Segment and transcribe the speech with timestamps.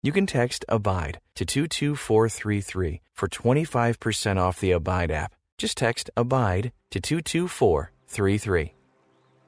[0.00, 5.34] You can text ABIDE to 22433 for 25% off the Abide app.
[5.58, 8.74] Just text ABIDE to 22433.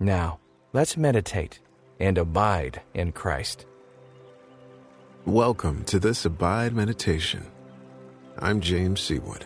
[0.00, 0.40] Now,
[0.72, 1.60] let's meditate
[2.00, 3.66] and abide in Christ.
[5.24, 7.46] Welcome to this Abide Meditation.
[8.40, 9.44] I'm James Seawood.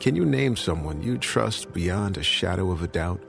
[0.00, 3.22] Can you name someone you trust beyond a shadow of a doubt?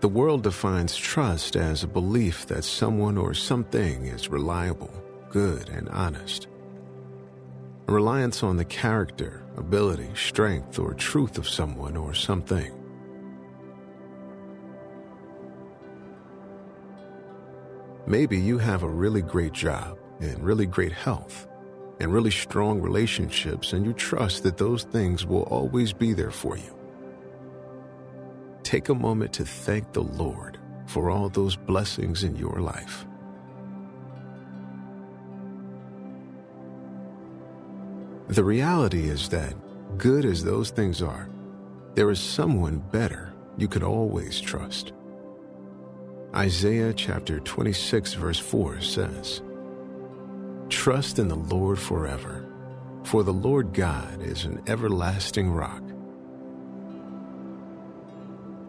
[0.00, 4.90] The world defines trust as a belief that someone or something is reliable,
[5.28, 6.48] good, and honest.
[7.86, 12.72] A reliance on the character, ability, strength, or truth of someone or something.
[18.06, 21.46] Maybe you have a really great job and really great health
[22.00, 26.56] and really strong relationships, and you trust that those things will always be there for
[26.56, 26.79] you
[28.70, 33.04] take a moment to thank the Lord for all those blessings in your life.
[38.28, 39.56] The reality is that,
[39.98, 41.28] good as those things are,
[41.96, 44.92] there is someone better you could always trust.
[46.32, 49.42] Isaiah chapter 26, verse 4 says,
[50.68, 52.46] Trust in the Lord forever,
[53.02, 55.82] for the Lord God is an everlasting rock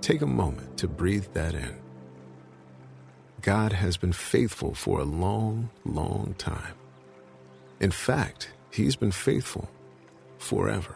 [0.01, 1.75] Take a moment to breathe that in.
[3.41, 6.73] God has been faithful for a long, long time.
[7.79, 9.69] In fact, He's been faithful
[10.39, 10.95] forever.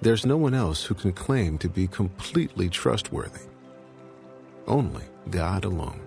[0.00, 3.46] There's no one else who can claim to be completely trustworthy.
[4.66, 6.00] Only God alone.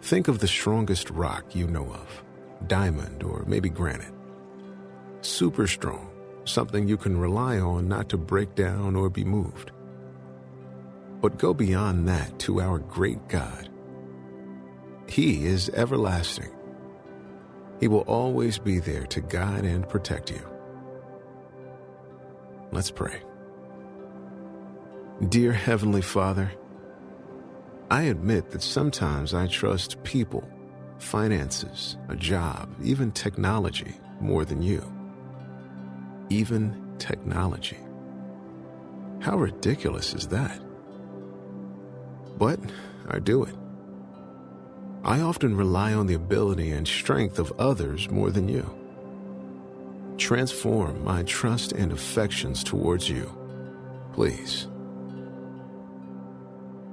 [0.00, 2.22] Think of the strongest rock you know of
[2.66, 4.14] diamond or maybe granite
[5.24, 6.10] super strong,
[6.44, 9.70] something you can rely on not to break down or be moved.
[11.20, 13.68] But go beyond that to our great God.
[15.08, 16.50] He is everlasting.
[17.80, 20.48] He will always be there to guide and protect you.
[22.70, 23.20] Let's pray.
[25.28, 26.50] Dear Heavenly Father,
[27.90, 30.48] I admit that sometimes I trust people,
[30.98, 34.82] finances, a job, even technology more than you
[36.32, 37.76] even technology.
[39.20, 40.58] How ridiculous is that?
[42.38, 42.58] But
[43.08, 43.54] I do it.
[45.04, 48.64] I often rely on the ability and strength of others more than you.
[50.16, 53.30] Transform my trust and affections towards you,
[54.12, 54.68] please.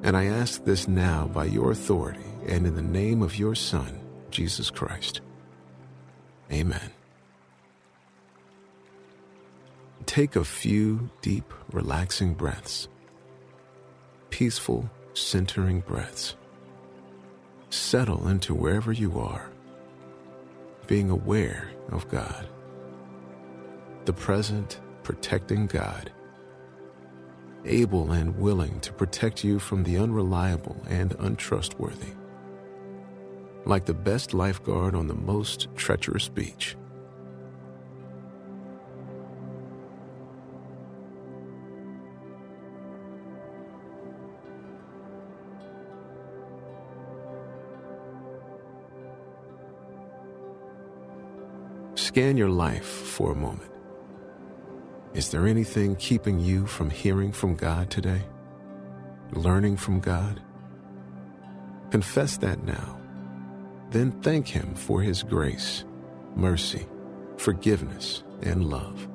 [0.04, 4.00] And I ask this now by your authority and in the name of your Son,
[4.32, 5.22] Jesus Christ.
[6.52, 6.99] Amen.
[10.10, 12.88] Take a few deep, relaxing breaths.
[14.32, 16.36] Peaceful, centering breaths.
[17.70, 19.52] Settle into wherever you are,
[20.88, 22.50] being aware of God.
[24.06, 26.12] The present, protecting God,
[27.64, 32.14] able and willing to protect you from the unreliable and untrustworthy.
[33.64, 36.76] Like the best lifeguard on the most treacherous beach
[52.20, 53.72] Scan your life for a moment.
[55.14, 58.24] Is there anything keeping you from hearing from God today?
[59.32, 60.42] Learning from God?
[61.92, 63.00] Confess that now.
[63.92, 65.86] Then thank Him for His grace,
[66.36, 66.86] mercy,
[67.38, 69.08] forgiveness, and love.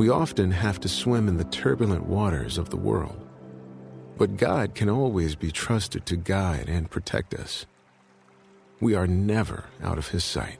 [0.00, 3.20] We often have to swim in the turbulent waters of the world.
[4.16, 7.66] But God can always be trusted to guide and protect us.
[8.80, 10.56] We are never out of His sight.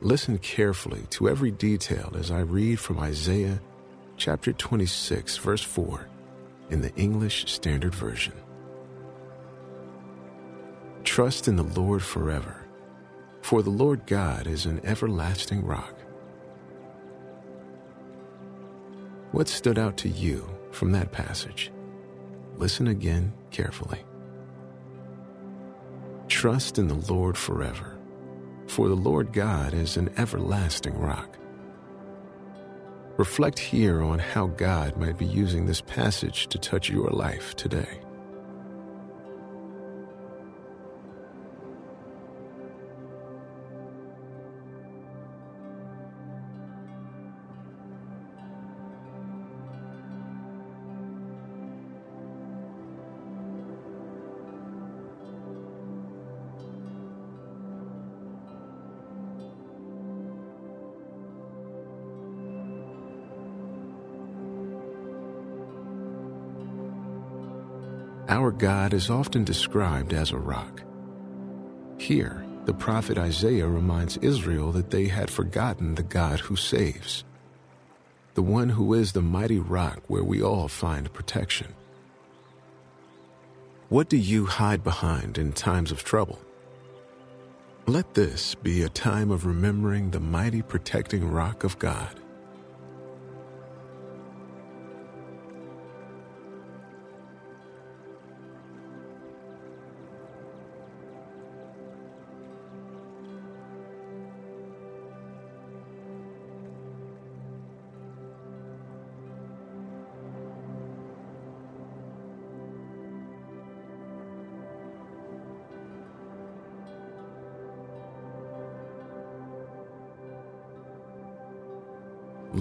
[0.00, 3.60] Listen carefully to every detail as I read from Isaiah
[4.16, 6.06] chapter 26, verse 4
[6.70, 8.34] in the English Standard Version.
[11.02, 12.64] Trust in the Lord forever,
[13.40, 15.98] for the Lord God is an everlasting rock.
[19.32, 21.72] What stood out to you from that passage?
[22.58, 24.00] Listen again carefully.
[26.28, 27.96] Trust in the Lord forever,
[28.66, 31.38] for the Lord God is an everlasting rock.
[33.16, 38.00] Reflect here on how God might be using this passage to touch your life today.
[68.32, 70.82] Our God is often described as a rock.
[71.98, 77.24] Here, the prophet Isaiah reminds Israel that they had forgotten the God who saves,
[78.32, 81.74] the one who is the mighty rock where we all find protection.
[83.90, 86.40] What do you hide behind in times of trouble?
[87.86, 92.21] Let this be a time of remembering the mighty protecting rock of God.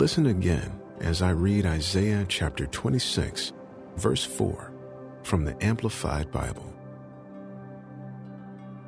[0.01, 3.53] Listen again as I read Isaiah chapter 26,
[3.97, 4.73] verse 4
[5.21, 6.73] from the Amplified Bible.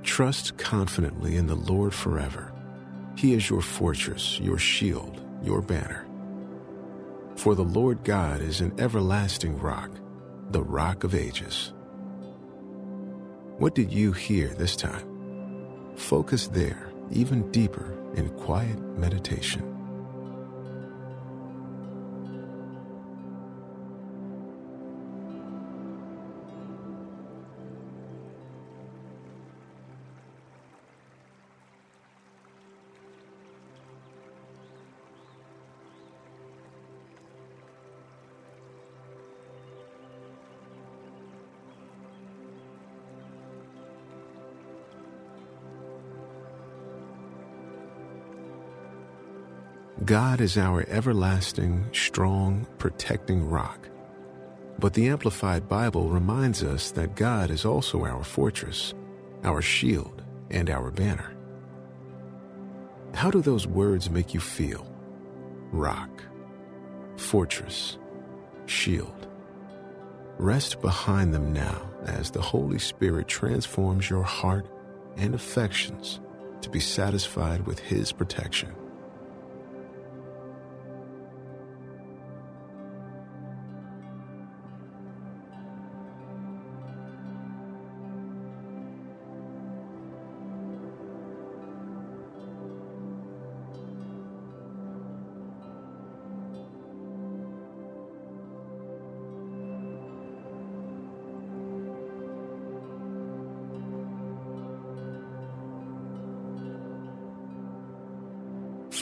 [0.02, 2.52] Trust confidently in the Lord forever.
[3.16, 6.08] He is your fortress, your shield, your banner.
[7.36, 9.92] For the Lord God is an everlasting rock,
[10.50, 11.74] the rock of ages.
[13.60, 15.94] What did you hear this time?
[15.96, 19.83] Focus there even deeper in quiet meditation.
[50.02, 53.88] God is our everlasting, strong, protecting rock.
[54.80, 58.96] But the Amplified Bible reminds us that God is also our fortress,
[59.44, 61.36] our shield, and our banner.
[63.14, 64.92] How do those words make you feel?
[65.72, 66.24] Rock,
[67.16, 68.00] fortress,
[68.66, 69.28] shield.
[70.40, 74.68] Rest behind them now as the Holy Spirit transforms your heart
[75.16, 76.20] and affections
[76.62, 78.74] to be satisfied with His protection.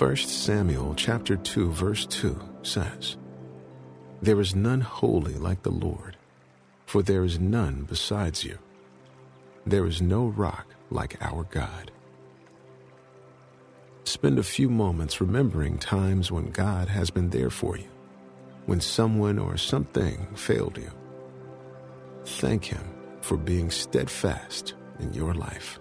[0.01, 3.17] First Samuel chapter 2 verse 2 says,
[4.20, 6.17] There is none holy like the Lord,
[6.88, 8.58] for there is none besides you.
[9.63, 11.91] There is no rock like our God.
[14.03, 17.91] Spend a few moments remembering times when God has been there for you,
[18.65, 20.89] when someone or something failed you.
[22.25, 25.79] Thank Him for being steadfast in your life.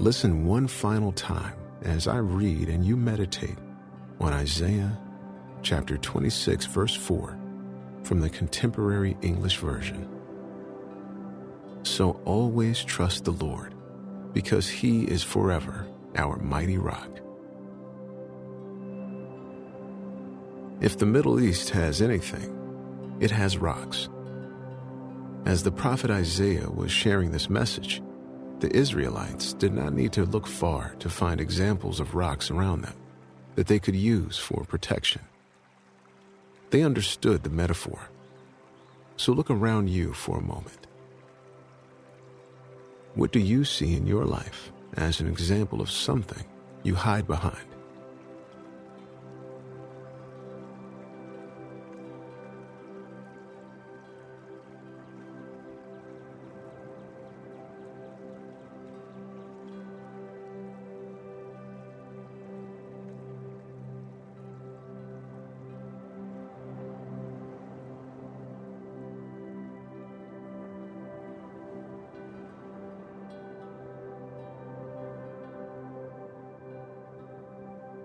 [0.00, 3.58] Listen one final time as I read and you meditate
[4.18, 4.98] on Isaiah
[5.60, 7.38] chapter 26, verse 4
[8.02, 10.08] from the Contemporary English Version.
[11.82, 13.74] So always trust the Lord.
[14.32, 17.08] because he is forever our mighty rock.
[20.80, 22.56] If the Middle East has anything,
[23.20, 24.08] it has rocks.
[25.44, 28.02] As the prophet Isaiah was sharing this message,
[28.60, 32.94] the Israelites did not need to look far to find examples of rocks around them
[33.54, 35.22] that they could use for protection.
[36.70, 38.10] They understood the metaphor.
[39.16, 40.86] So look around you for a moment.
[43.14, 46.44] What do you see in your life as an example of something
[46.82, 47.66] you hide behind?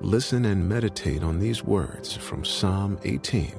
[0.06, 3.56] Listen and meditate on these words from Psalm 18,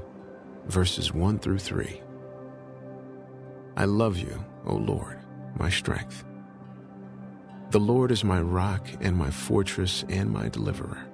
[0.67, 2.01] verses 1 through 3.
[3.77, 5.19] I love you, O Lord,
[5.59, 6.25] my strength.
[7.71, 11.09] The Lord is my rock and my fortress and my deliverer,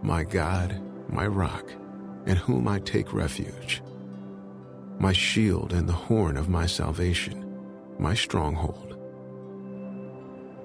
[0.00, 1.68] my God, my rock,
[2.26, 3.82] in whom I take refuge,
[5.00, 7.52] my shield and the horn of my salvation,
[7.98, 8.96] my stronghold.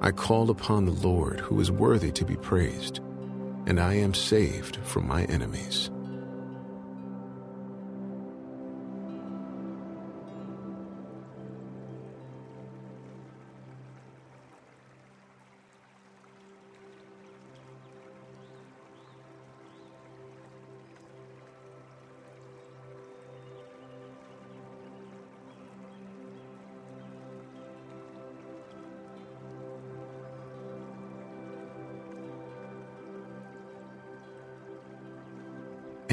[0.01, 2.99] I called upon the Lord who is worthy to be praised
[3.67, 5.91] and I am saved from my enemies.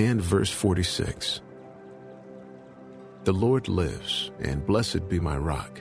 [0.04, 1.40] And verse 46.
[3.24, 5.80] The Lord lives, and blessed be my rock,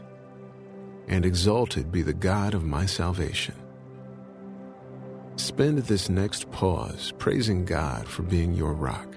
[1.08, 3.56] and exalted be the God of my salvation.
[5.36, 9.14] Spend this next pause praising God for being your rock,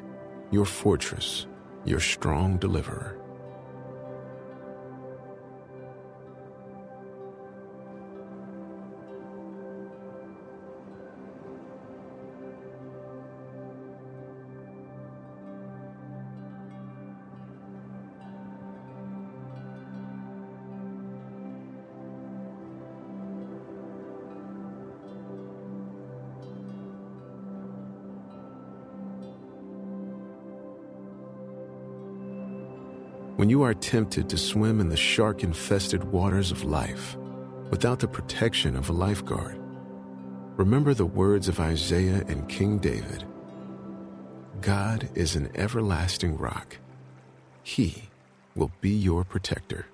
[0.50, 1.46] your fortress,
[1.84, 3.16] your strong deliverer.
[33.36, 37.18] When you are tempted to swim in the shark infested waters of life
[37.68, 39.60] without the protection of a lifeguard,
[40.56, 43.24] remember the words of Isaiah and King David
[44.62, 46.78] God is an everlasting rock,
[47.62, 48.04] He
[48.54, 49.84] will be your protector.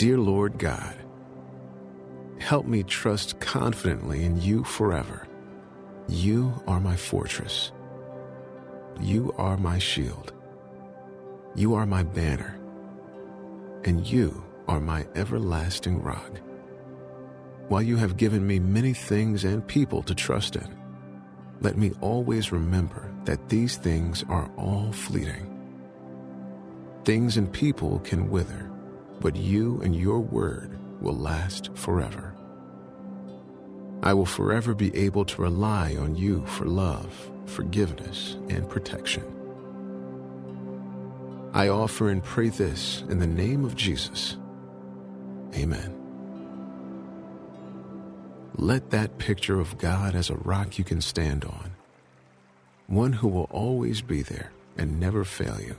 [0.00, 0.96] Dear Lord God,
[2.38, 5.28] help me trust confidently in you forever.
[6.08, 7.70] You are my fortress.
[8.98, 10.32] You are my shield.
[11.54, 12.58] You are my banner.
[13.84, 16.40] And you are my everlasting rock.
[17.68, 20.78] While you have given me many things and people to trust in,
[21.60, 25.46] let me always remember that these things are all fleeting.
[27.04, 28.69] Things and people can wither
[29.20, 32.34] but you and your word will last forever.
[34.02, 39.24] I will forever be able to rely on you for love, forgiveness, and protection.
[41.52, 44.38] I offer and pray this in the name of Jesus.
[45.54, 45.96] Amen.
[48.54, 51.72] Let that picture of God as a rock you can stand on,
[52.86, 55.76] one who will always be there and never fail you,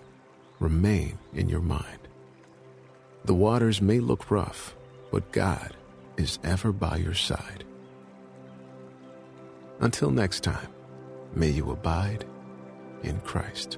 [0.59, 2.00] remain in your mind.
[3.25, 4.75] The waters may look rough,
[5.11, 5.75] but God
[6.17, 7.63] is ever by your side.
[9.79, 10.69] Until next time,
[11.35, 12.25] may you abide
[13.03, 13.77] in Christ.